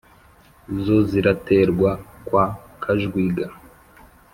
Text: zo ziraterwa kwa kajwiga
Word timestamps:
zo 0.83 0.97
ziraterwa 1.09 1.91
kwa 2.25 2.45
kajwiga 2.81 3.47